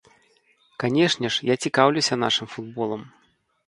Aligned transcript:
Канечне 0.85 1.31
ж, 1.37 1.51
я 1.53 1.59
цікаўлюся 1.67 2.21
нашым 2.27 2.47
футболам. 2.59 3.11